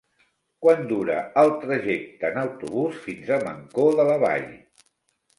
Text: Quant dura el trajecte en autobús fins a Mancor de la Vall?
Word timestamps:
Quant 0.65 0.79
dura 0.91 1.17
el 1.41 1.51
trajecte 1.65 2.31
en 2.33 2.39
autobús 2.43 2.97
fins 3.03 3.29
a 3.35 3.37
Mancor 3.43 3.93
de 4.01 4.07
la 4.09 4.17
Vall? 4.25 4.49